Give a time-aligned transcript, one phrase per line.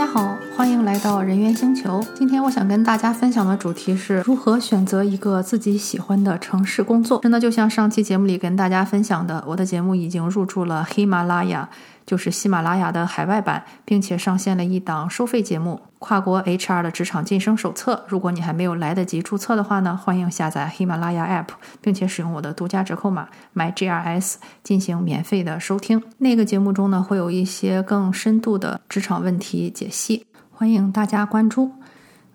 [0.00, 2.04] 家好，欢迎来到人猿星球。
[2.14, 7.18] 今天我想跟大家分享的主题是如何选择一个自己喜欢的城市工作。
[7.22, 11.66] 真的就像上期节目里跟大家分享的，我的节目已经入驻了喜马拉雅。
[12.04, 17.94] 就是喜马拉雅的海外版，并且上线了一档收费节目《跨国 HR 的职场晋升手册》。
[18.08, 24.34] 如果你还没有来得及注册的话呢，欢迎下载喜马拉雅 App，并且使用我的独家折扣码 MyGRS
[24.64, 26.02] 进行免费的收听。
[26.18, 30.26] 那个节目中呢，会有一些更深度的职场问题解析，
[30.60, 31.70] 欢迎大家关注。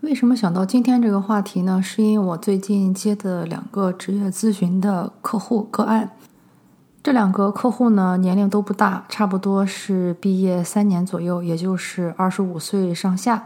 [0.01, 1.79] 为什么想到今天这个话题呢？
[1.79, 6.09] 是因为我最近接的两个职业咨询的客户个案。
[7.03, 13.45] 这两个客户呢，年龄都不大，差不多是毕业三年左右，也就是二十五岁上下。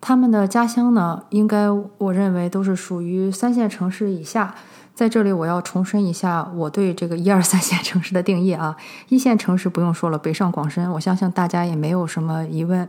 [0.00, 4.56] 他们的家乡呢，应该我认为都是属于三线城市以下。
[4.92, 8.76] 在这里，我要重申一下我对这个一二三线城市的定义啊。
[9.08, 12.88] 一线城市不用说了，北上广深，我相信大家也没有什么疑问。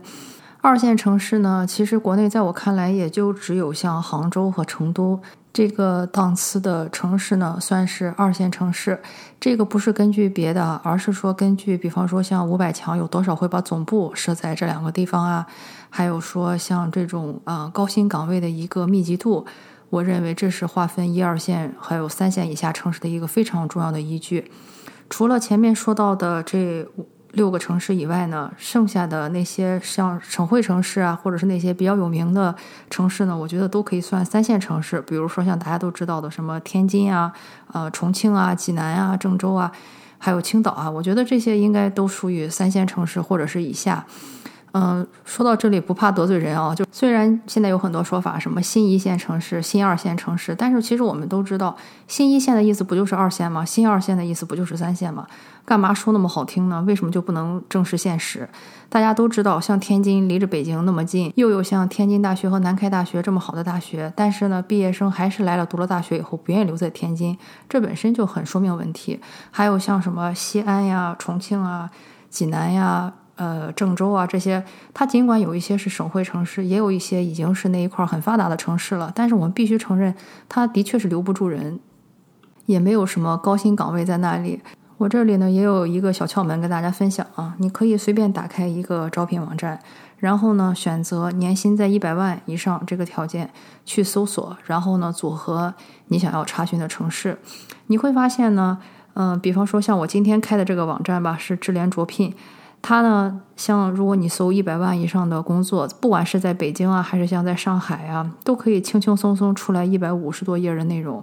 [0.62, 5.20] 二线城市呢，其实国内在我看来，也就只有像杭州和成都。
[5.52, 9.02] 这个档次的城市呢，算是二线城市。
[9.40, 15.44] 这个不是根据别的，而是说根据，比方说像五百强有多少会把总部设在这两个地方啊？
[15.90, 19.44] 还有说像这种啊高薪岗位的一个密集度，
[19.90, 24.48] 我认为这是划分一二线还有三线以下城市的一个非常重要的依据。
[25.10, 26.86] 除了前面说到的这。
[27.32, 32.54] 六个城市以外呢，剩下的那些像省会城市啊，或者是那些比较有名的
[32.90, 35.00] 城市呢，我觉得都可以算三线城市。
[35.00, 37.32] 比如说像大家都知道的什么天津啊、
[37.72, 39.72] 呃重庆啊、济南啊、郑州啊，
[40.18, 44.04] 还有青岛啊，我觉得这些应该都属于三线城市或者是以下。
[44.74, 53.64] 嗯，说到这里不怕得罪人啊，就虽然现在有很多说法，什么新一线城市、新二线城市，但是其实我们都知道，新一线的意思不就是二线吗？
[53.64, 55.26] 新二线的意思不就是三线吗？
[55.64, 56.82] 干嘛说那么好听呢？
[56.86, 58.48] 为什么就不能正视现实？
[58.88, 67.36] 大家都知道，像天津离着北京那么近，又有像天津大学和南开大学这么好的大学，但是呢，毕业生还是来了读了大学以后不愿意留在天津，
[67.68, 69.20] 这本身就很说明问题。
[69.50, 71.90] 还有像什么西安呀、重庆啊、
[72.30, 73.12] 济南呀。
[73.36, 74.62] 呃，郑州啊，这些，
[74.92, 80.14] 它尽管有一些是省会城市，也有一些已经是那一块很发达的城市了，但是我们必须承认，
[80.50, 81.80] 它的确是留不住人，
[82.66, 84.60] 也没有什么高薪岗位在那里。
[84.98, 89.80] 我这里呢也有一个小窍门跟大家分享啊，你可以随便打开一个招聘网站，
[90.18, 93.50] 然后呢选择年薪在一百万以上这个条件
[93.84, 95.74] 去搜索，然后呢组合
[96.08, 97.38] 你想要查询的城市，
[97.86, 98.78] 你会发现呢，
[99.14, 102.34] 嗯，比方说像我今天开的这个网站吧，是智联卓聘。
[102.84, 111.22] 它呢，像如果你搜一百万以上的工作，不管是在北京啊，还是像在上海啊，都可以轻轻松松出来一百五十多页的内容。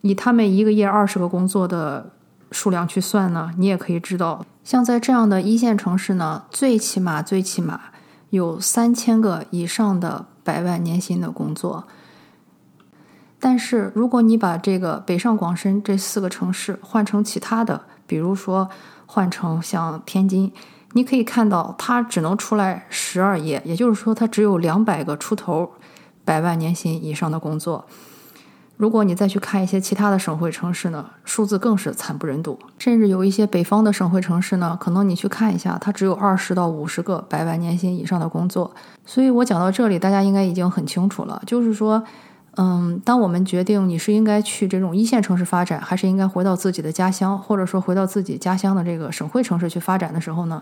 [0.00, 2.12] 以他们一个页二十个工作的
[2.50, 7.78] 数量去算呢，你也可以知道，像在这样的一线城市呢，最起码最起码
[8.30, 11.84] 有三千个以上的百万年薪的工作。
[13.38, 18.70] 但是如果你把这个北上广深这四个城市换成其他的，比如说。
[19.10, 20.52] 换成像天津，
[20.92, 25.72] 你可以看到它只能出来十二页，也就是说它只有两百个出头
[26.26, 27.86] 百万年薪以上的工作。
[28.76, 32.58] 如果你再去看一些其他的省会城市呢，数字更是惨不忍睹。
[32.78, 38.70] 甚至有一些北方的省会城市呢，可能你去看一下，它只有二十到五十个百万年薪以上的工作。
[39.06, 42.04] 所以我讲到这里，大家应该已经很清楚了，就是说。
[42.60, 50.60] 嗯，当我们决定你是应该去这种一线城市发展，还是应该回到自己的家乡，或者说回到自己家乡的这个省会城市去发展的时候呢，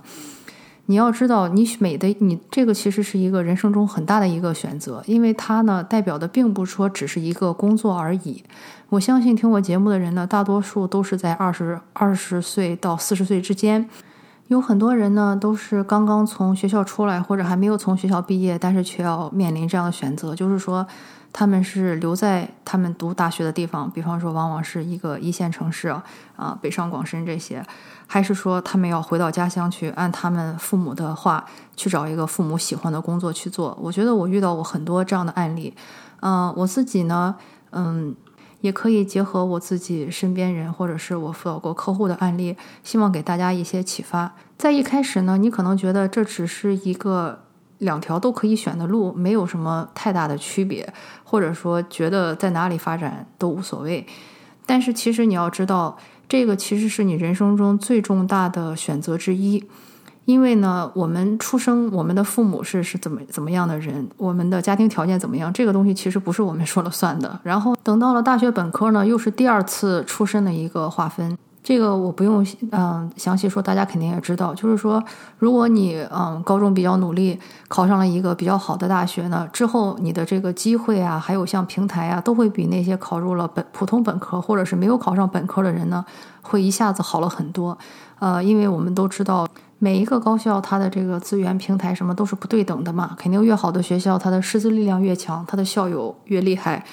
[0.84, 8.44] 你要知道，你美的你这个其实是一个人生中很大的一个选择，因为它呢代表的并不说只是一个工作而已。
[8.90, 13.88] 我相信听我节目的人呢，大多数都是在二十二十岁到四十岁之间，
[14.48, 20.86] 有很多人呢都是刚刚从学校出来，或者还没有从学校毕业，但是却要面临这样的选择，就是说。
[21.32, 25.88] 他们是留在他们读大学的地方，比方说，往往是一个一线城市
[26.36, 27.62] 啊，北上广深这些，
[28.06, 31.44] 还是说他们要回到家乡去，按他们父母的话
[31.76, 33.76] 去找一个父母喜欢的工作去做？
[33.80, 35.74] 我觉得我遇到过很多这样的案例，
[36.20, 37.36] 嗯，我自己呢，
[37.72, 38.14] 嗯，
[38.62, 44.34] 也可以结合我自己身边人或者是我辅导过客户的案例，希望给大家一些启发。
[44.56, 47.45] 在一开始呢，你可能觉得这只是一个。
[47.78, 50.92] 两条都可以选的路没有什么太大的区别，
[51.24, 54.06] 或者说觉得在哪里发展都无所谓。
[54.64, 55.96] 但是其实你要知道，
[56.28, 59.64] 这个其实是你人生中最重大的选择之一。
[60.24, 67.38] 因为呢，我们出生，我们的父母是是怎么怎么样的人，我们的家庭条件怎么样，这个东西其实不是我们说了算的。
[67.44, 71.38] 然后等到了大学本科呢，又是第二次出身的一个划分。
[71.66, 74.54] 这个我不用嗯详细说，大家肯定也知道。
[74.54, 75.02] 就是说，
[75.36, 77.36] 如果你嗯高中比较努力，
[77.66, 86.04] 考上了一个比较好的大学呢，之后你的这个机会啊，还有像平台啊，都会比那些考入了本普通本科或者是没有考上本科的人呢，
[86.40, 87.76] 会一下子好了很多。
[88.20, 89.44] 呃，因为我们都知道，
[89.80, 96.84] 每一个高校它的这个资源平台什么都是不对等的嘛，肯定越好的学校，它的师资力量越强，它的校友越厉害。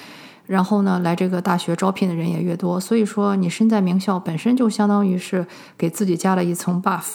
[0.46, 5.46] 然后呢，来这个大学招聘的人也越多，所以说你身在名校本身就相当于是
[5.78, 7.14] 给自己加了一层 buff，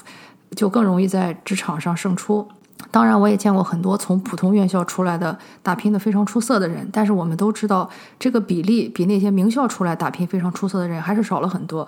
[0.56, 2.48] 就更容易在职场上胜出。
[2.92, 7.88] 当然，我也见过很多从普通院校出来的打拼的非常出色的人，但是我们都知道
[8.18, 11.88] 这个比例比那些名校出来打拼非常出色的人还是少了很多。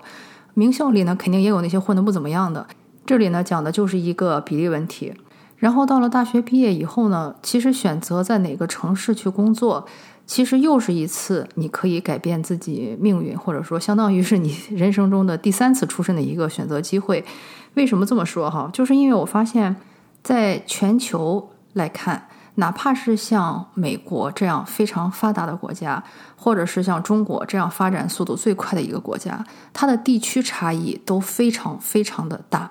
[0.54, 2.68] 名校里呢，肯定也有那些混得不怎么样的，
[3.06, 5.14] 这里呢讲的就是一个比例问题。
[5.58, 9.88] 然后到了大学毕业以后呢，其实选择在哪个城市去工作。
[10.26, 17.24] 其实又是一次你可以改变自己命运，或者说相当于是你人生中的第三次出生的一个选择机会。
[17.74, 18.70] 为什么这么说哈？
[18.74, 19.76] 就是因为我发现，
[20.24, 26.04] 在全球来看，哪怕是像美国这样非常发达的国家，
[26.36, 29.44] 或者是像中国这样发展速度最快的一个国家，
[29.74, 32.70] 它的地区差异都非常非常的大。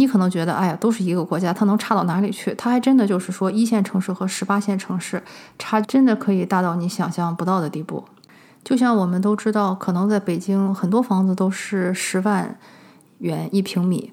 [0.00, 2.54] 你可能觉得，哎呀，都是一个国家，它能差到哪里去？
[2.54, 5.22] 它还真的就是说，一线城市和十八线城市
[5.58, 8.02] 差真的可以大到你想象不到的地步。
[8.64, 12.58] 就像我们都知道，可能在北京很多房子都是十万
[13.18, 14.10] 元一平米，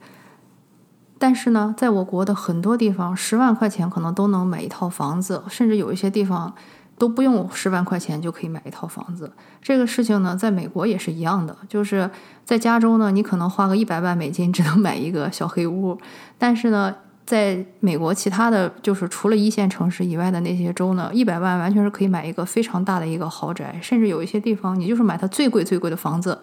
[1.18, 6.54] 但是呢，在我国的很多地方，十万块钱可能都能买一套房子，甚至有一些地方。
[6.98, 11.56] 都不用十万块钱就可以买一套房子，这个事情呢，在美国也是一样的。
[11.70, 12.10] 就是
[12.44, 15.98] 在加州呢，你可能花个一百万美金只能买一个小黑屋，
[16.38, 16.96] 但是呢，
[17.26, 26.40] 在美国其他的就是除了一线城市以外的那些州呢，一百万完全是可以买一个非常大的一个豪宅，甚至有一些地方，你就是买它最贵最贵的房子，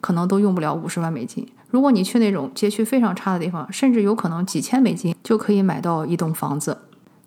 [0.00, 1.44] 可能都用不了五十万美金。
[1.68, 6.78] 如果你去那种街区非常差的地方，甚至有可能几千美金就可以买到一栋房子。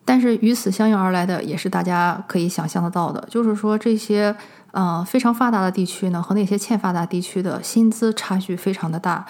[0.09, 4.35] 但是与此相应而来的，也是大家可以想象得到的，就是说这些
[4.71, 9.27] 呃非常发达的地区呢，和那些欠发达地区的薪资差距非常的大，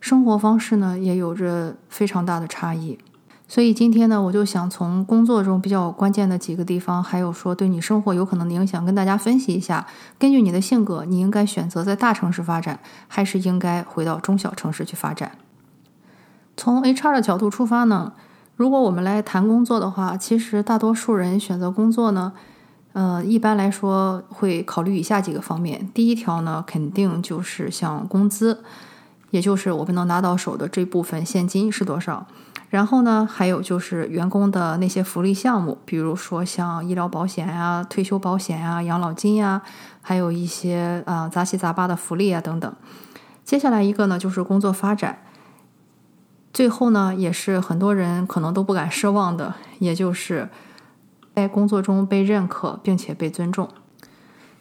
[0.00, 2.98] 生活方式呢也有着非常大的差异。
[3.46, 9.86] 所以今天呢，我就想从工作中比较关键的几个地方，还有说对你生活有可能的影响，跟大家分析一下。
[10.18, 15.38] 根据你的性格，你应该选择在大城市发展，还是应该回到中小城市去发展？
[16.56, 18.14] 从 HR 的角度出发呢？
[18.56, 22.32] 如果我们来谈工作的话，其实大多数人选择工作呢，
[22.94, 25.90] 呃，一般来说会考虑以下几个方面。
[25.92, 28.64] 第一条呢，肯定就是像工资，
[29.30, 32.26] 也就是我们能拿到手的这部分现金是多少。
[32.70, 39.60] 然后呢，还有就是员工的那些福利项目，比如说像医疗保险呀、退休保险呀、养老金呀，
[40.00, 42.74] 还有一些啊杂七杂八的福利啊等等。
[43.44, 45.18] 接下来一个呢，就是工作发展。
[46.56, 50.48] 最后呢，也是很多人可能都不敢奢望的，也就是
[51.34, 53.68] 在工作中被认可并且被尊重。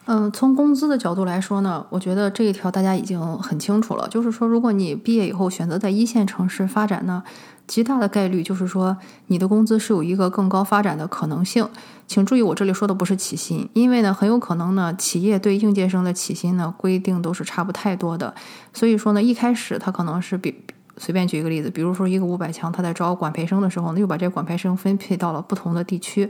[0.04, 7.24] 嗯，从工资的角度来说呢，我觉得这一条大家已经很清楚了，就是说，如果你毕业以后选择在一线城市发展呢，
[7.66, 11.66] 极大的概率就是说你的工资是有一个更高发展的可能性。
[12.08, 18.36] 请注意，我这里说的不是起薪，因为呢，很有可能呢，企业对应届生的起薪呢规定都是差不太多的，
[18.74, 20.54] 所以说呢，一开始他可能是比。
[20.98, 26.30] 随便举一个例子，比如说一个五百强，他在招管培生的时候呢，又把这管培生分配到了不同的地区。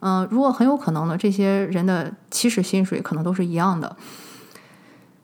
[0.00, 3.96] 嗯，如果很有可能呢，这些人的起始薪水可能都是一样的。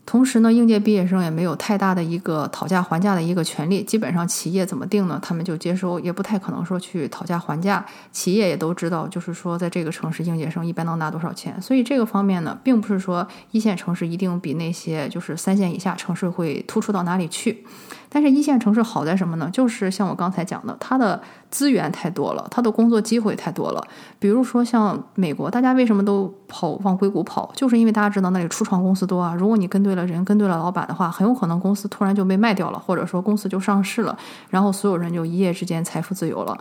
[0.04, 3.82] 同时呢，应届毕业生也没有太大的一个讨价还价的一个权利。
[3.84, 7.86] 基本上企业怎么定呢，他们就接收，也不太可能说去讨价还价。
[8.10, 11.58] 企业也都知道，就是说在这个城市应届生一般能拿多少钱。
[11.62, 17.64] 所以这个方面呢，并不是说一线城市一定比那些就是三线以下城市会突出到哪里去。
[18.14, 19.48] 但是一线城市好在什么呢？
[19.50, 21.18] 就是像我刚才讲的，它的
[21.50, 23.82] 资源太多了，它的工作机会太多了。
[24.18, 27.50] 比如说像美国，大家为什么都跑往硅谷跑？
[27.56, 29.34] 就是因为大家知道那里初创公司多啊。
[29.34, 34.14] 如果你跟对了人，跟对了老板的话，很有可能公司突然就被卖掉了，或者说公司就上市了，
[34.50, 36.58] 然后所有人就一夜之间财富自由了。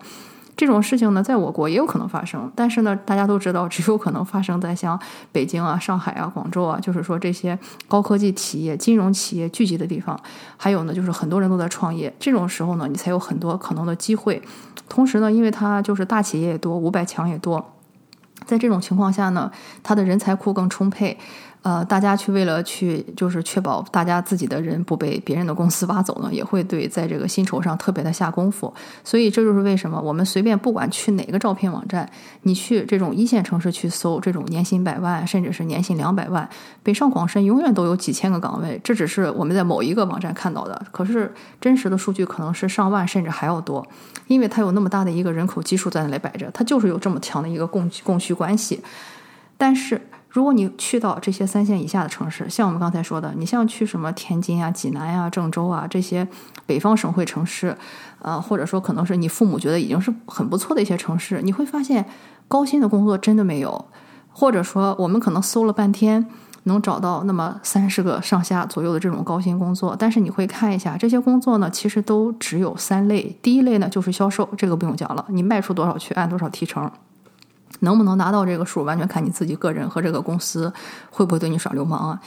[0.58, 5.00] 这种事情呢，在我国也有可能发生，但是呢，大家都知道，只有可能发生在像
[5.31, 10.20] 北京啊、上海啊、广州啊，就是说这些高科技企业、金融企业聚集的地方。
[10.58, 14.41] 还有呢，就是很多人都在创业，这种时候呢，你才有很多可能的机会。
[14.88, 17.74] 同时呢，因为它就是大企业也多，五百强也多，
[18.46, 19.50] 在这种情况下呢，
[19.81, 21.17] 它的人才库更充沛。
[21.63, 28.74] 呃，大家去为了去就是确保大家自己的人不被别人的公司挖走呢，也会对在这个薪酬上特别的下功夫。
[29.03, 32.10] 所以这就是为什么我们随便不管去哪个招聘网站，
[32.41, 36.50] 你去这种一线城市去搜这种年薪百万甚至是年薪两百万，
[36.82, 38.82] 北上广深永远都有几千个岗位。
[38.84, 43.86] 这只是我们在某一个网站看到的，可是真实的数据可能是上万甚至还要多，
[44.25, 48.82] 因为它有那么大的一个人口基数在那里摆着，它就是有这么强的一个供供需关系。
[49.60, 50.01] 但是。
[50.32, 56.26] 如果你去到这些三线以下的城市，像我们刚才说的，你像去什么天津啊、济南呀、郑州啊这些
[56.66, 57.76] 北方省会城市，
[58.22, 62.06] 呃，或者说可能是你父母觉得已经是很不错的一些城市，你会发现
[62.48, 63.86] 高薪的工作真的没有，
[64.32, 66.26] 或者说我们可能搜了半天
[66.64, 76.90] 能找到那么三十个上下左右的这种高薪工作，但是你会看一下这些工作呢，其实都只有三类，第一类呢就是销售，这个不用讲了，你卖出多少去按多少提成。
[77.80, 80.72] 能不能拿到这个数，完全看你自己个人和这个公司
[81.10, 82.22] 会不会对你耍流氓啊。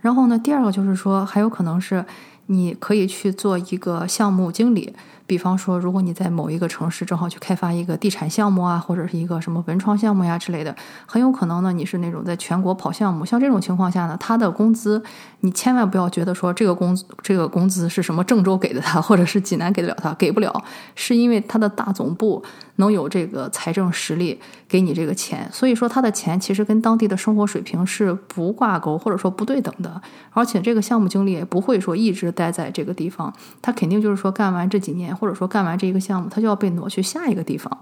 [0.00, 2.04] 然后呢，第二个就是说，还有可能是
[2.46, 4.94] 你可以去做一个项目经理。
[5.26, 13.24] 比方说，如果你在某一个城市正好去开发一个地产项目啊，或者是一个什么文创项目呀之类的，很有可能呢，你是那种在全国跑项目。
[13.24, 15.02] 像这种情况下呢，他的工资
[15.40, 20.62] 你千万不要觉得说这个工这个工资是什么郑州给的他，或者是济南给得了他，给不了，
[20.94, 22.40] 是因为他的大总部
[22.76, 25.48] 能有这个财政实力给你这个钱。
[25.52, 30.00] 所以说他的钱其实跟当地的生活水平是不挂钩或者说不对等的。
[30.30, 35.15] 而且这个项目经理也不会说一直待在这个地方，他肯定就是说干完这几年。
[35.16, 37.76] 或者说干完这一个项目，他就要被挪去下一个地方。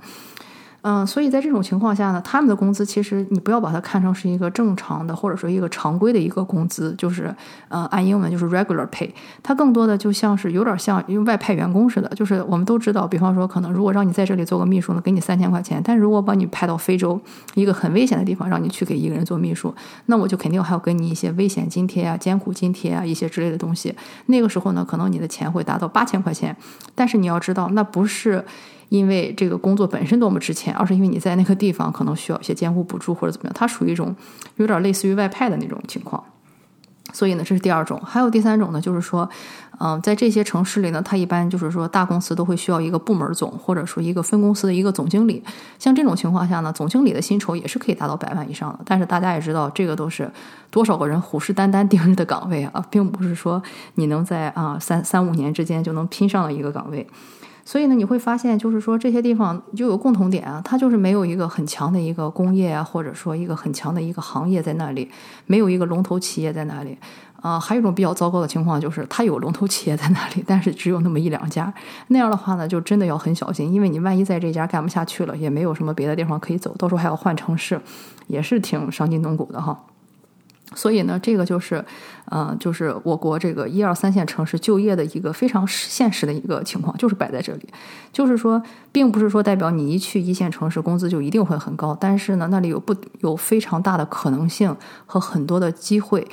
[0.86, 7.34] 嗯，所以在这种情况下呢，他们的工资其实你不要把它看成是一个正常的，或者说一个常规的一个工资，就是
[7.70, 9.08] 呃，按英文就是 regular pay。
[9.42, 17.18] 它更多的就像是有点像因为外派员工似的，就是我们都知道，比方说可能如果让你在这里做个秘书呢，给你三千块钱，但如果把你派到非洲
[17.54, 19.74] 一个很危险的地方，让你去给一个人做秘书，
[20.04, 23.94] 那我就肯定还要给你一些危险津贴啊、艰苦津贴啊一些之类的东西。
[24.26, 26.54] 那个时候呢，可能你的钱会达到八千块钱，
[26.94, 28.44] 但是你要知道，那不是。
[28.88, 34.14] 因为这个工作本身多么值钱，而是因为你在那个地方可能需要一些监护补助或者怎么样，它属于一种
[34.56, 36.22] 有点类似于外派的那种情况。
[37.12, 38.00] 所以呢，这是第二种。
[38.04, 39.28] 还有第三种呢，就是说，
[39.78, 45.40] 嗯，在这些城市里呢，它一般就是说大公司都会需要一个部门总，或者说一个分公司的一个总经理。
[45.78, 48.80] 像这种情况下呢，总经理的薪酬也是可以达到百万以上的。
[48.84, 50.28] 但是大家也知道，这个都是
[50.70, 53.62] 多少个人虎视眈眈盯着的岗位啊，并不是说
[53.94, 57.06] 你能在啊三三五年之间就能拼上的一个岗位。
[57.64, 65.10] 所以呢，你会发现，就是说这些地方就有共同点啊，它就是没有一个很强的一个工业啊，或者说一个很强的一个行业在那里，
[65.46, 66.98] 没有一个龙头企业在那里。
[67.40, 71.70] 啊，还有一种比较糟糕的情况就是，它有龙头企业在那里，但是只有那么一两家。
[72.08, 77.78] 那样的话呢，就真的要很小心，因为你万一在这家干不下去了，也没有什么别的地方可以走，到时候还要换城市，
[78.28, 79.78] 也是挺伤筋动骨的哈。
[80.74, 81.84] 所以呢，这个就是，
[82.26, 87.68] 呃，就是我国这个一二三线城市就业的一个非常现实的一个情况，就是摆在这里。
[88.12, 88.62] 就是说，
[88.92, 94.76] 并不是说代表你一去一线城市工资就一定会很高，但是呢，那里有不有非常大的可能性
[95.06, 96.26] 和很多的机会。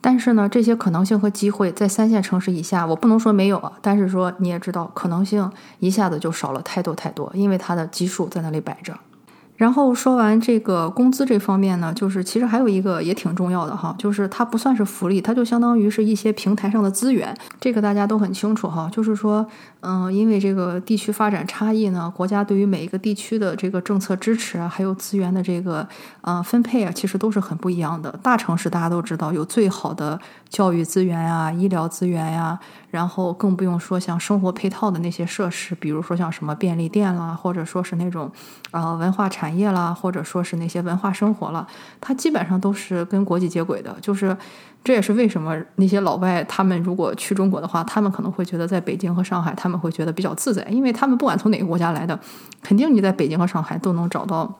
[0.00, 5.50] 但是呢，这些可能性和机会在三线城市以下，我不能说没有啊，但是说你也知道，可能性
[5.80, 8.96] 一下子就少了太多太多，因为它的基数在那里摆着。
[9.58, 18.88] 然后说完这个工资这方面呢，就是其实还有一个也挺重要的哈，就是它不算是福利，它就相当于是一些平台上的资源，这个大家都很清楚哈。
[18.92, 19.44] 就是说，
[19.80, 25.84] 嗯，因为这个地区发展差异呢，国家对于每一个地区的这个政策支持啊，还有资源的这个
[26.20, 28.16] 呃分配啊，其实都是很不一样的。
[28.22, 32.56] 大城市大家都知道有最好的教育资源呀、医疗资源呀，
[32.92, 38.30] 然后更不用说像生活配套的那些设施，比如说像什么便利店啦，或者说是那种
[38.70, 39.47] 呃文化产。
[39.48, 41.66] 产业啦，或者说是那些文化生活了，
[42.02, 43.96] 它基本上都是跟国际接轨的。
[44.02, 44.36] 就是
[44.84, 52.20] 这也是为什么那些老外他们如果去中国的话，他们可能会觉得在北京和上海他们会觉得比较自在，因为他们不管从哪个国家来的，
[52.62, 54.54] 肯定你在北京和上海都能找到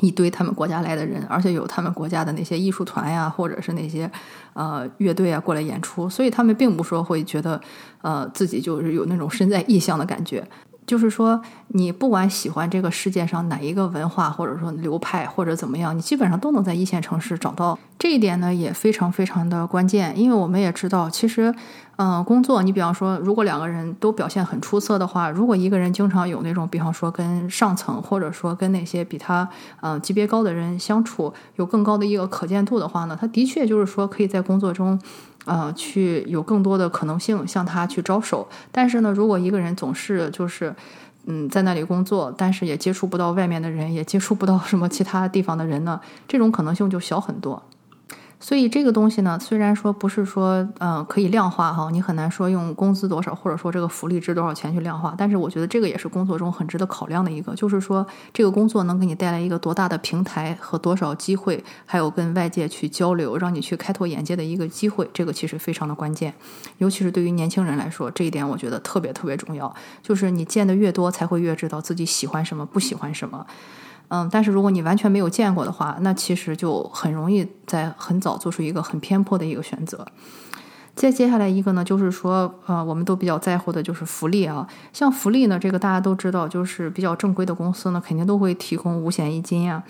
[0.00, 4.10] 一堆他们国家来的人，而且有他们国家的那些艺术团呀，或者是那些
[4.52, 7.58] 呃乐队啊过来演出，所以他们并不说会觉得
[8.02, 10.46] 呃自己就是有那种身在异乡的感觉。
[10.90, 17.78] 就是说，你不管喜欢这个世界上哪一个文化，或者说流派，或者怎么样，你基本上都能在一线城市找到。
[17.96, 21.54] 这一点呢，也非常非常的关键，因为我们也知道，其实，
[21.94, 29.48] 嗯，工作，你比方说，如果两个人都表现很出色的话，如果一个人经常有那种，比方说跟上层，或者说跟那些比他
[29.82, 35.00] 嗯级别高的人相处，有更高的一个可见度的话呢，他的确就是说可以在工作中。
[35.46, 40.74] 呃，去有更多的可能性向他去招手，但是呢，如果一个人总是就是，
[41.26, 47.62] 嗯，在那里工作，但是也接触不到外面的人，也接触不到什么其他地方的人呢，这种可能性就小很多。
[48.42, 66.32] 所以这个东西呢，虽然说不是说呃可以量化哈，你很难说用工资多少或者说这个福利值多少钱去量化，但是我觉得这个也是工作中很值得考量的一个，就是说这个工作能给你带来一个多大的平台和多少机会，还有跟外界去交流，让你去开拓眼界的一个机会，这个其实非常的关键，
[66.78, 73.46] 尤其是对于年轻人来说，这一点我觉得特别特别重要，就是你见的越多，才会越知道自己喜欢什么，不喜欢什么。
[74.10, 80.04] 嗯，但是如果你完全没有见过的话，那其实就很容易在很早做出一个很偏颇的一个选择。
[80.96, 84.66] 再接下来一个呢，就是说，呃，我们都比较在乎的就是福利啊。
[84.92, 89.82] 像福利呢，这个大家都知道，就是比较正规的公司呢，肯定都会提供五险一金呀。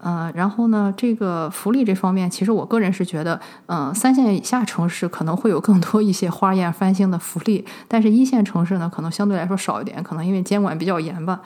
[0.00, 11.40] 嗯，然后呢，这个福利这方面，其实我个人是觉得，嗯，三线以下城市可能会有更多一些花样翻新的福利，但是一线城市呢，可能相对来说少一点，可能因为监管比较严吧。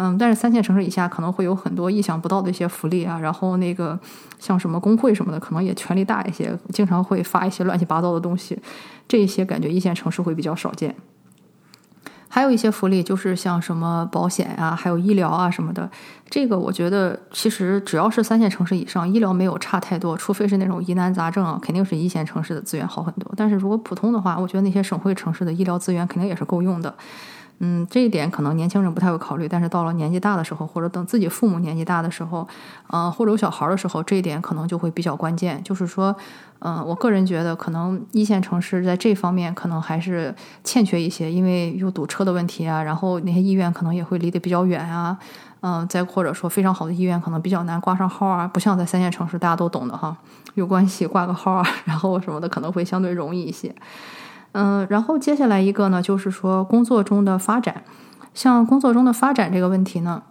[0.00, 3.98] 嗯，但是三线城市以下可能会有很多意想不到的一些福利啊，然后那个
[4.38, 8.56] 像什么工会什么的，可能也权力大一些，经常会发一些乱七八糟的东西，
[9.08, 10.94] 这一些感觉一线城市会比较少见。
[12.28, 15.90] 还有一些福利就是像什么保险啊，还有医疗啊什么的，
[16.30, 23.32] 这个我觉得其实只要是三线城市以上，医疗没有差太多，除非是那种疑难杂症啊，肯定是一线城市的资源好很多。
[23.36, 26.94] 但是如果普通的话，我觉得那些省会城市的医疗资源肯定也是够用的。
[27.60, 32.46] 嗯，这一点可能年轻人不太会考虑，但是到了年纪大的时候，或者等自己父母年纪大的时候，
[32.86, 35.60] 呃，或者有小孩的时候，这一点可能就会比较关键。
[35.64, 36.14] 就是说，
[36.60, 45.18] 嗯，我个人觉得，可能一线城市在这方面可能还是欠缺一些，因为有堵车的问题啊，然后那些医院可能也会离得比较远啊，
[45.62, 50.16] 嗯，再或者说非常好的医院可能比较难挂上号啊，不像在三线城市，大家都懂的哈，
[50.54, 53.74] 有关系挂个号啊， 然后什么的可能会相对容易一些。
[54.52, 57.84] 嗯，然后接下来一个呢，就是说工作中的发展，
[58.34, 60.22] 像工作中的发展这个问题呢，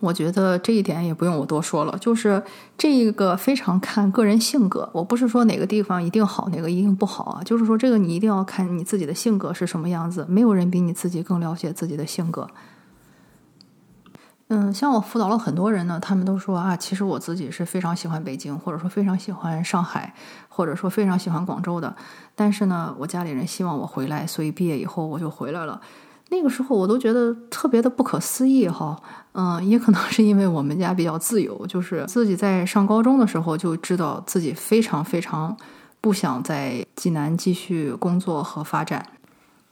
[0.00, 2.42] 我觉得这一点也不用我多说了，就是
[2.76, 4.88] 这个非常看个人性格。
[4.92, 12.46] 我不是说哪个地方一定好，哪个一定不好啊，就是说这个你一定要看你自己的性格是什么样子，没有人比你自己更了解自己的性格。
[14.48, 20.14] 嗯，像我辅导了很多人呢，他们都说啊，其实我自己是非常喜欢北京，或者说非常喜欢上海，
[20.48, 21.96] 或者说非常喜欢广州的。
[22.36, 25.80] 但是呢，我家里人希望我回来，所以毕业以后我就回来了。
[26.28, 28.96] 那个时候我都觉得特别的不可思议哈。
[29.32, 35.56] 嗯，也可能是因为我们家比较自由，就是自己在上高中的时候就知道自己非常非常
[36.00, 39.04] 不想在济南继续工作和发展。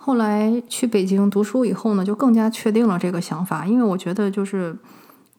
[0.06, 4.76] 后来去北京读书以后呢，就更加确定了这个想法，因为我觉得就是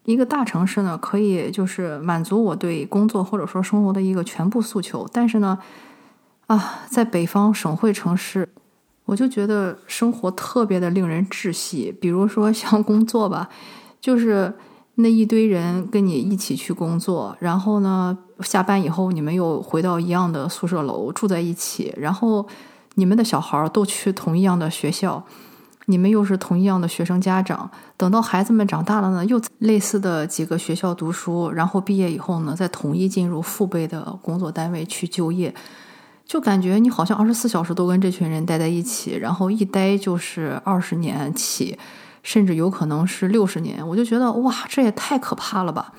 [0.06, 5.08] 一个大城市呢，可以就是满足我对工作或者说生活的一个全部诉求。
[5.14, 5.60] 但是呢，
[6.48, 8.50] 啊，在北方省会城市，
[9.06, 11.96] 我就觉得生活特别的令人窒息。
[12.02, 13.48] 比如说像工作吧，
[14.02, 14.52] 就是
[14.96, 22.44] 那一堆人跟你一起去工作，然后呢，下班以后你们又回到一样的宿舍楼住在一起，然后。
[22.96, 25.24] 你们的小孩儿都去同一样的学校，
[25.86, 27.70] 你们又是同一样的学生家长。
[27.96, 35.54] 等到孩子们长大了呢，又类似的几个学校读书，然后毕业以后呢，再统一进入父辈的工作单位去就业，
[36.26, 41.78] 就感觉你好像二十四小时都跟这群人待在一起，然后一待就是二十年起，
[42.24, 43.88] 甚至有可能是六十年。
[43.88, 45.94] 我就觉得哇，这也太可怕了吧！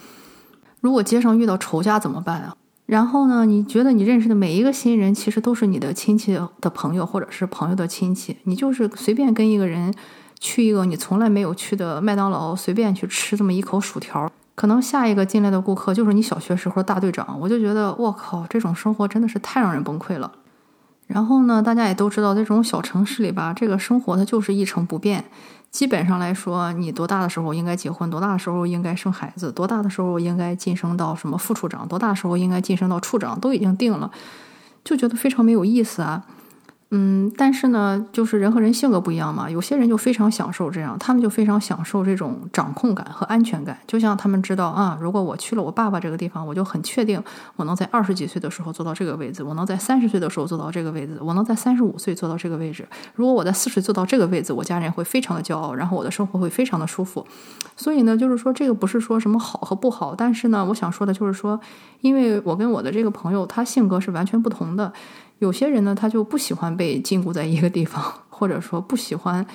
[0.80, 2.54] 如果街上遇到仇家怎么办啊？
[2.86, 3.44] 然后呢？
[3.44, 8.36] 你觉得你认识的每一个新人，其实都是你的亲戚的朋友，或者是朋友的亲戚。
[8.44, 9.92] 你就是随便跟一个人
[10.38, 17.36] 去一个你从来没有去的麦当劳，随便去吃这么一口薯条，可能下一个进来的顾客就是你小学时候大队长。
[17.40, 20.30] 我就觉得，我靠，这种生活真的是太让人崩溃了。
[21.08, 25.24] 然后呢，大家也都知道，在这种小城市里吧，这个生活它就是一成不变。
[25.70, 28.08] 基本上来说，你多大的时候应该结婚？
[28.08, 29.52] 多大的时候应该生孩子？
[29.52, 31.86] 多大的时候应该晋升到什么副处长？
[31.86, 33.38] 多大的时候应该晋升到处长？
[33.38, 34.10] 都已经定了，
[34.82, 36.24] 就觉得非常没有意思啊。
[36.90, 39.50] 嗯，但是呢，就是人和人性格不一样嘛。
[39.50, 43.76] 有些人就非常享受这样，他们就非常享受这种掌控感和安全感。
[43.88, 47.20] 就像他们知道啊，如果我去了我爸爸这个地方，我就很确定
[47.56, 52.86] 我能在二十几岁的时候做到这个位置，我能在三十岁的时候做到这个位置，我能在三十五岁做到这个位置。
[53.16, 57.26] 如果我在四十做到这个位置，我家人会非常的骄傲，然后我的生活会非常的舒服。
[57.76, 61.60] 所以呢，就是说这个不是说什么好和不好，但是呢，我想说的就是说，
[62.00, 64.92] 因为我跟我的这个朋友，他性格是完全不同的。
[65.38, 69.46] 有些人呢，他就不喜欢被禁锢在一个地方，或者说不喜欢，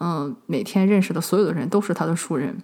[0.00, 2.62] 嗯，每天认识的所有的人都是他的熟人。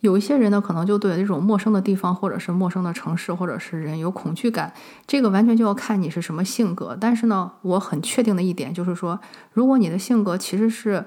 [0.00, 4.72] 有一些人呢，可能就对那种陌生的地方，或者是陌生的城市，或者是人有恐惧感。
[5.06, 6.96] 这个完全就要看你是什么性格。
[7.00, 9.18] 但是呢，我很确定的一点就是说，
[9.52, 11.04] 如果你的性格其实是。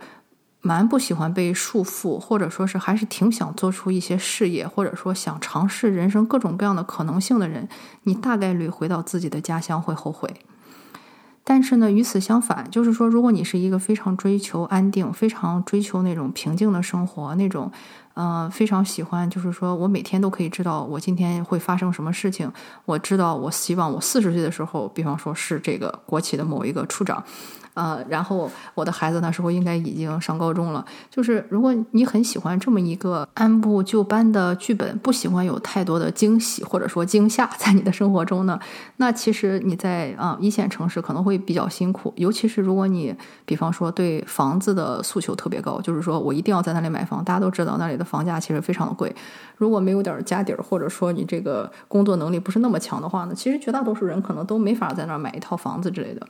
[0.60, 7.70] 蛮不喜欢被束缚，或者说是还是挺想做出一些事业，或者说想尝试人生各种各样的可能性的人，
[8.04, 10.30] 你大概率回到自己的家乡会后悔。
[11.50, 17.72] 但是呢，与此相反，就是说，如果你是一个非常追求安定、非常追求那种平静的生活，那种，
[18.16, 22.52] 呃，非常喜欢，就是说我每天都可以知道我今天会发生什么事情，
[22.84, 27.24] 我知道我希望我四十岁的时候，比方说是这个国企的某一个处长。
[27.78, 30.84] 呃，然后我的孩子那时候应该已经上高中了。
[31.12, 38.60] 就是如果你很喜欢这么一个按部就班的剧本，不喜欢有太多的惊喜或者说惊吓在你的生活中呢，
[38.96, 42.12] 那其实你在啊一线城市可能会比较辛苦。
[42.16, 47.24] 尤其是如果你比方说对房子的诉求特别高，就是说我一定要在那里买房。
[47.24, 49.16] 大家都知道那里的房价其实非常的贵。
[49.56, 56.26] 如果没有点家底儿，或者说你这个工作能力不是那么强的话呢，其实绝大多数人可能都没法在那儿买一套房子之类的。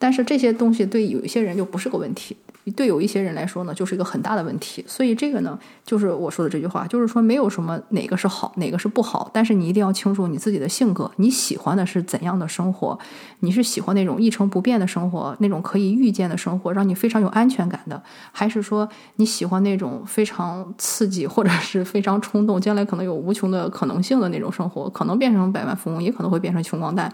[0.00, 2.34] 但是这些东西对有一些人就不是个问题，
[2.74, 4.82] 对有一些人来说呢，就是一个很大的问题。
[4.88, 9.30] 所以这个呢，就是我说的这句话，就是说没有什么哪个是好，哪个是不好。
[9.34, 12.98] 但是你一定要清楚你自己的性格，你喜欢的是怎样的生活？
[13.40, 24.88] 你是喜欢那种一成不变的生活，那种可以预见的生活，让你非常有安全感的，还是说你喜欢那种非常刺激或者是非常冲动，将来可能有无穷的可能性的那种生活？
[24.88, 27.12] 可能变成百万富翁，也可能会变成穷光蛋，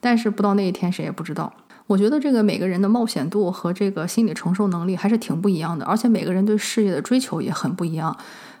[0.00, 1.50] 但是不到那一天，谁也不知道。
[1.86, 8.16] 我觉得这个每个人的冒险度和这个心理承受能力还是挺不一样的，而且每个人对事业的追求也很不一样。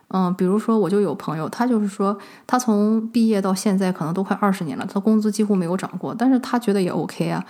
[0.08, 7.44] 嗯，比如说我就有朋友，他就是说他从毕业到现在可能都快二十年了，他工资几乎没有涨过，但是他觉得也 OK 啊。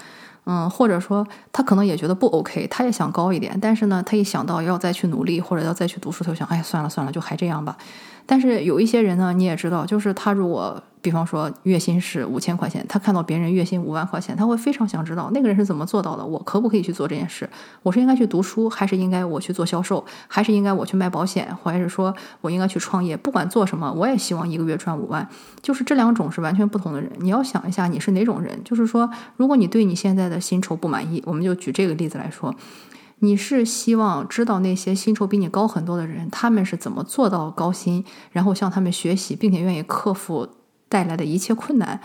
[0.46, 7.76] 嗯，或者说他可能也觉得不 OK，他也想高一点，但是呢，他一想到要再去努力或者要再去读书，他就想，哎，算了算了，就还这样吧。
[8.24, 10.82] 但是有一些人呢，你也知道，就是他如果。
[11.06, 16.26] 比方说月薪是五千块钱，他看到别人月薪五万块钱，他会非常想知道那个人是怎么做到的。
[16.26, 17.48] 我可不可以去做这件事？
[17.84, 23.16] 我是应该去读书，还是应该我去做销售，还是应该我去卖保险，还是说我应该去创业？
[23.16, 25.28] 不管做什么，我也希望一个月赚五万。
[25.62, 27.08] 就是这两种是完全不同的人。
[27.20, 28.60] 你要想一下，你是哪种人？
[28.64, 32.52] 就是说，如果你对你现在的薪酬不满意，我们就举这个例子来说，
[33.20, 40.48] 你是希望知道那些薪酬比你高很多的人，他们是怎么做到高薪，然后向他们学习，并且愿意克服。
[40.88, 42.00] 带来的一切困难，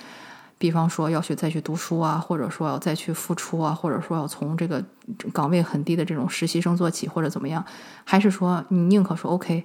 [0.58, 4.84] 比方说要去再去读书啊，或者说要再去付出啊，或者说要从这个
[5.34, 7.64] 岗位很低的这种实习生做起，或者怎么样，
[8.04, 9.64] 还是说你宁可说 OK，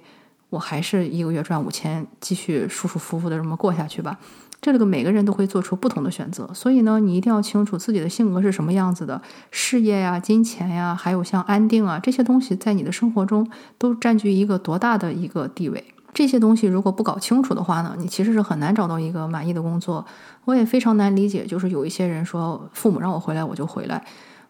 [0.49, 4.17] 我还是一个月赚五千，继续舒舒服服的这么过下去吧。
[4.59, 15.83] 这个每个人都会做出不同的选择，所以呢，你一定要清楚自己的性格是什么样子的，事业呀、金钱呀，还有像安定啊这些东西，在你的生活中都占据一个多大的一个地位。
[16.17, 20.03] 这些东西如果不搞清楚的话呢，你其实是很难找到一个满意的工作。
[20.45, 24.03] 我也非常难理解，就是有一些人说父母让我回来我就回来。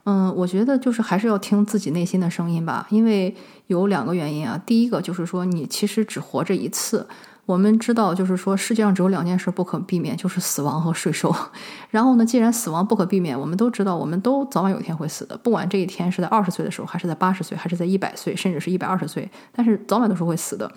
[0.06, 4.58] 嗯，我觉得就是还是要听自己内心的声音吧，因为有两个原因啊。
[4.66, 7.06] 第一个就是说你其实只活着一次，
[7.46, 11.36] 我们知道就是说世界上只有两件事不可避免，就是死亡和税收。
[11.92, 20.72] 然后呢，既然死亡不可避免，我们都知道我们都早晚有一天会死的，不管这一天是在二十岁的时候，还是在八十岁，还是在一百岁，甚至是一百二十岁，但是早晚都是会死的。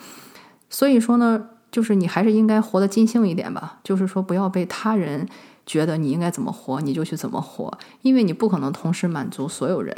[0.70, 3.80] 所以说呢，就是你还是应该活得尽兴一点吧。
[3.84, 5.28] 就是说，不要被他人
[5.66, 9.94] 觉得你应该怎么活，你就去怎么活，因为你不可能同时满足所有人。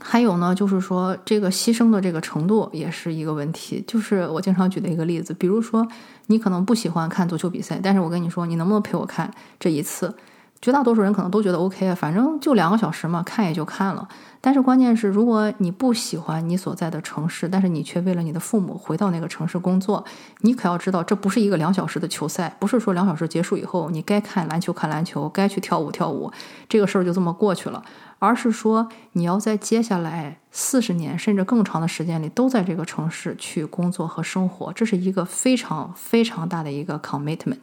[0.00, 3.82] 还有呢，就是说这个牺牲的这个程度也是一个问题。
[3.86, 5.86] 就是我经常举的一个例子，比如说
[6.26, 10.14] 你可能不喜欢看足球比赛，但是我跟你说，你能不能陪我看这一次？
[10.60, 14.08] 绝大多数人可能都觉得 OK 啊，反正就两个小时嘛，看也就看了。
[14.40, 20.04] 但是关键是，如果你不喜欢你所在的城市，但是你却为了你的父母回到那个城市工作，
[20.40, 26.30] 你可要知道，这不是一个两小时的球赛，不是说两小时结束以后，你该看篮球看篮球，该去跳舞跳舞，
[26.68, 27.82] 这个事儿就这么过去了，
[28.18, 37.56] 而是说你要在接下来四十年甚至更长的时间里，都在这个城市去工作和生活，这是一个非常非常大的一个 commitment，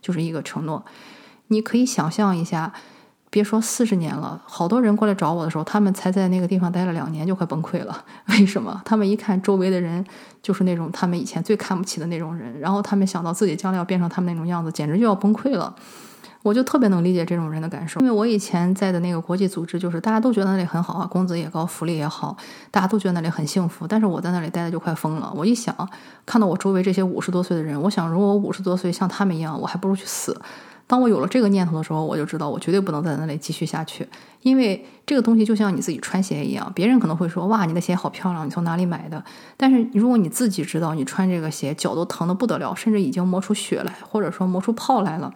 [0.00, 0.84] 就是一个承诺。
[1.48, 2.72] 你可以想象一下，
[3.30, 8.04] 别说四十年了，好多人过来找我的时候，他们才在那个地方待了两年就快崩溃了。
[8.30, 8.80] 为什么？
[8.84, 10.04] 他们一看周围的人，
[10.42, 15.74] 就是那种他们以前最看不起的那种人，然后他们想到自己将来要变成他们那种样子，简直就要崩溃了。
[16.42, 22.36] 我就特别能理解这种人的感受，因为我以前在的那个国际组织，就是大家都觉得那里很好啊，工资也高，福利也好，
[22.70, 23.84] 大家都觉得那里很幸福。
[23.84, 25.32] 但是我在那里待的就快疯了。
[25.34, 25.74] 我一想，
[26.24, 30.40] 看到我周围这些五十多岁的人，我想，如果我五十多岁像他们一样，我还不如去死。
[30.86, 34.08] 当我有了这个念头的时候，我就知道我绝对不能在那里继续下去，
[34.42, 39.24] 因为这个东西就像你自己穿鞋一样，别人可能会说哇，你的鞋好漂亮，你从哪里买的？
[39.56, 45.34] 但是如果你自己知道你穿这个鞋脚都疼得不得了，甚至已经磨出血来，或者说磨出泡来了，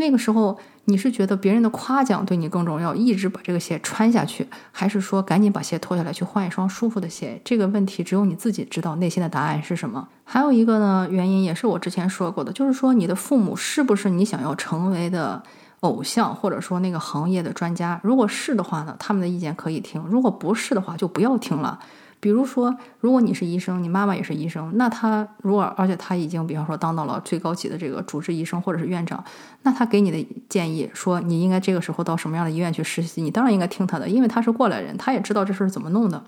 [0.00, 7.38] 那个时候，你是觉得别人的夸奖对你更重要，一直把这个鞋穿下去，还是说赶紧把鞋脱下来去换一双舒服的鞋？
[7.44, 10.08] 这个问题只有你自己知道内心的答案是什么。
[10.24, 15.42] 还有一个呢，原因也是我之前说过的，就是说你的父母是不是你想要成为的
[15.80, 18.00] 偶像，或者说那个行业的专家？
[18.02, 21.78] 如果是的话呢，他们的意见可以听；如果不是的话，就不要听了。
[22.20, 29.24] 比如说，如果你是医生，你妈妈也是医生，那他如果而且他已经比方说当到了最高级的这个主治医生或者是院长，
[29.62, 36.22] 那他给你的建议说你应该这个时候到什么样的医院去实习，你当然应该听他的，因为他是过来人，他也知道这事儿怎么弄的。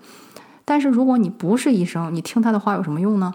[0.65, 3.31] 但是如果你不是医生，你听他的话有什么用呢？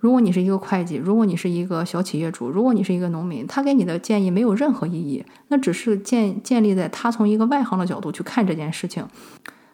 [0.00, 9.06] 如果你是一个会计，如果你是一个小企业主，如果你是一个农民，他给你的建议没有任何意义，那只是建建立在他从一个外行的角度去看这件事情。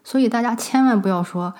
[0.05, 1.55] 所以大家千万不要说。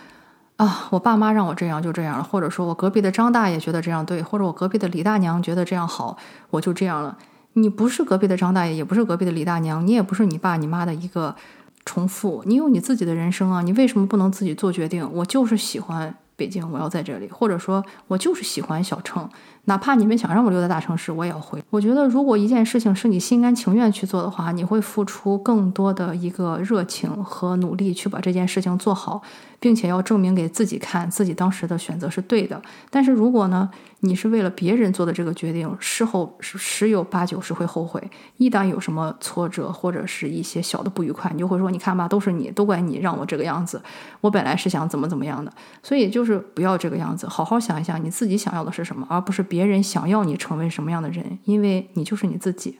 [0.59, 6.19] 啊，我爸妈让我这样就这样了，或者说我隔壁的张大爷觉得这样对，或者我隔壁的李大娘觉得这样好，
[6.51, 7.17] 我就这样了。
[7.53, 11.37] 你不是隔壁的张大爷，也不是隔壁的李大娘，你也不是你爸你妈的一个
[11.85, 15.09] 重复，你有你自己的人生啊，你为什么不能自己做决定？
[15.13, 19.29] 我就是喜欢北京，我要在这里，或者说我就是喜欢小城。
[19.65, 21.63] 哪怕你们想让我留在大城市，我也要回。
[21.69, 29.21] 我觉得，如果一件事情是你心甘情愿去做的话，你会付出更多的一个热情和努力去把这件事情做好，
[29.59, 32.63] 并且要证明给自己看，自己当时的选择是对的。
[32.89, 33.69] 但是如果呢，
[34.01, 38.03] 你是为了别人做的这个决定，事后是十有八九是会后悔。
[38.37, 43.83] 一旦有什么挫折或者是一些小的不愉快，你就会说：“你看吧，都是你，都怪你让我这个样子。
[44.21, 49.65] 我本来是想怎么怎么样的。”所以就是不要这个样子，好好想一想你自己想要的是什么，而不是别。
[49.65, 52.79] 人想要你成为什么样的人，因为你就是你自己，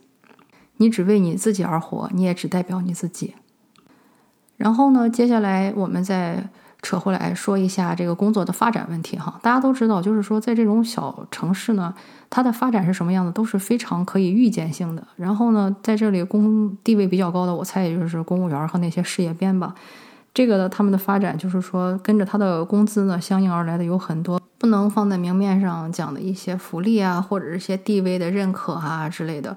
[0.77, 3.35] 你只为你自己而活，你也只代表你自己。
[4.57, 6.49] 然后呢，接下来我们再
[6.83, 9.39] 扯回来说一下这个工作的发展问题哈。
[9.43, 11.93] 大家都知道，就是说在这种小城市呢，
[12.31, 15.07] 它的发展是什么样的都是非常可以预见性的。
[15.17, 19.75] 然后呢，在这里公地位比较高的，我猜也就是公务员和那些事业编吧。
[20.33, 29.57] 这个呢，他们的发展就是说，跟着他的工资呢，相应而来的有很多不能放在明面上讲的一些福利啊，或者是些地位的认可啊之类的。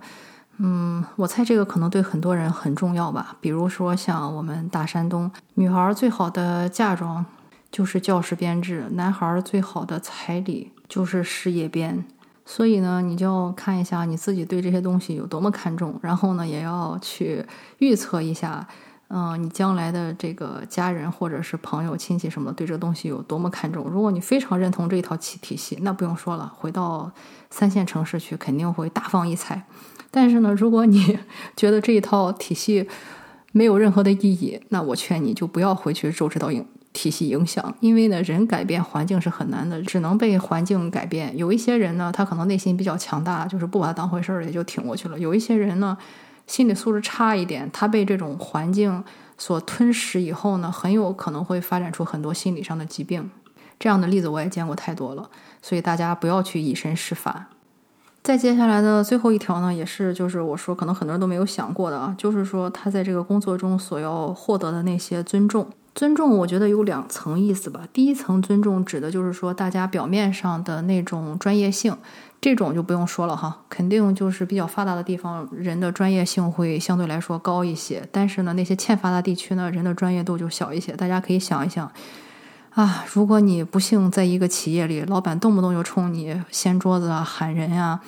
[0.58, 3.36] 嗯，我猜这个可能对很多人很重要吧。
[3.42, 7.26] 比如说像我们大山东，女孩最好的嫁妆
[7.72, 12.06] 就是教师编制，男孩最好的彩礼就是事业编。
[12.46, 17.46] 所以呢，你就要看一下你自己对这些东西有多么看重，然后呢，也要去
[17.78, 18.68] 预测一下。
[19.14, 23.84] 嗯，你将来的这个家人或者是朋友、亲戚什么的，对这东西有多么看重？
[23.86, 27.12] 如果你非常认同这一套体体系，那不用说了，回到
[27.50, 29.64] 三线城市去肯定会大放异彩。
[30.12, 31.18] 但是呢，如果你
[31.58, 32.88] 觉得这一套体系
[33.54, 41.36] 没有任何的意义，那我劝你就不要回去受这套影体系影响，因为呢，人改变环境是很难的，只能被环境改变。
[41.36, 45.18] 有一些人呢，他可能内心比较强大，就是不把它当回事儿，也就挺过去了。
[45.18, 45.98] 有一些人呢。
[46.48, 49.02] 心理素质差一点，他被这种环境
[49.38, 53.30] 所吞噬以后呢，很有可能会发展出很多心理上的疾病。
[53.80, 55.30] 这样的例子我也见过太多了，
[55.62, 57.48] 所以大家不要去以身试法。
[58.24, 65.68] 再接下来的最后一条呢，也是就是我说可能很多人都没有想过的啊，就是说他在这个工作中所要获得的那些尊重。
[65.94, 67.82] 尊重我觉得有两层意思吧。
[67.92, 71.96] 第一层尊重指的就是说大家表面上的那种专业性。
[72.40, 78.02] 这种就不用说了哈，肯定就是比较发达的地方，人的专业性会相对来说高一些。
[78.12, 80.94] 但是呢，那些欠发达地区呢，人的专业度就小一些。
[80.94, 81.92] 大家可以想一想，
[82.72, 88.00] 啊，如果你不幸在一个企业里，老板动不动就冲你掀桌子啊、喊人呀，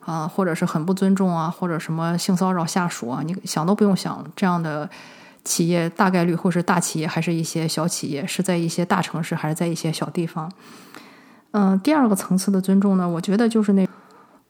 [0.00, 4.90] 啊，或者是很不尊重啊，或者什么性骚扰下属啊，你想都不用想，这样的
[5.44, 10.50] 企业大概率会是大企业，还是一些小企业，是在一些大城市，还是在一些小地方。
[11.52, 13.88] 嗯，第二个层次的尊重呢，我觉得就是那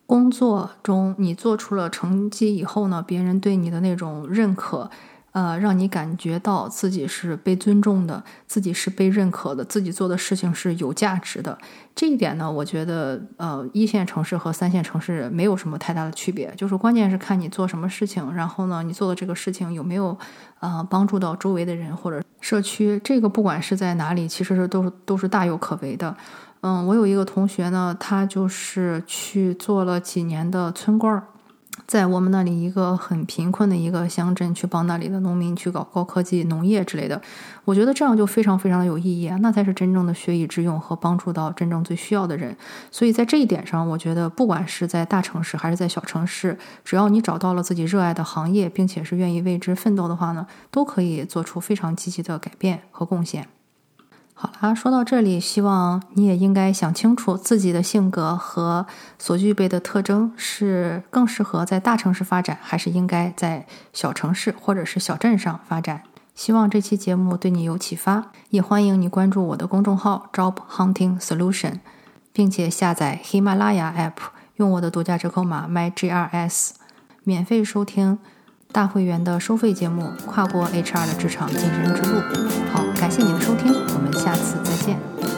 [0.06, 4.90] 工作中你做出了成绩以后呢，别人对你的那种认可，
[5.38, 11.56] 呃，让你感觉到自己是被尊重的，自己是被认可的，自己做的事情是有价值的。
[11.94, 20.18] 这一点呢，我觉得呃，一线城市和三线城市没有什么太大的区别，就是关键是看你做什么事情，然后呢，你做的这个事情有没有
[20.58, 23.00] 呃帮助到周围的人或者社区。
[23.04, 26.16] 这个不管是在哪里，其实是都是都是大有可为的。
[26.62, 31.22] 嗯，我有一个同学呢，他就是去做了几年的村官儿，
[31.88, 37.18] 在我们那里一个很贫困的一个乡镇，去帮那里的农民去搞高科技农业之类的。
[37.64, 42.54] 我觉得这样就非常非常的有意义啊，那才是真正的学以致用和帮助到真正最需要的人。
[42.90, 53.48] 所以在这一点上，我觉得不管是在大城市还是在小城市，只要你找到了自己热爱的行业，并且是愿意为之奋斗的话呢，都可以做出非常积极的改变和贡献。
[54.40, 58.86] 好啦，说到这里，希望你也应该想清楚自己的性格和
[59.18, 66.04] 所具备的特征是更适合在大城市发展，还是应该在小城市或者是小镇上发展。
[66.36, 71.80] 希望这期节目对你有启发，也欢迎你关注我的公众号 Job Hunting Solution，
[72.32, 74.22] 并且下载喜马拉雅 App，
[74.54, 76.70] 用我的独家折扣码 MyGRS，
[77.24, 78.20] 免费收听
[78.70, 82.20] 大会员的收费节目《跨过 HR 的职场晋升之路》。
[82.72, 85.37] 好，感谢您的收听，我们下次再见。